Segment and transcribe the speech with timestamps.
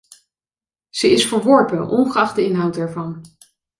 [0.89, 3.23] Ze is verworpen, ongeacht de inhoud ervan.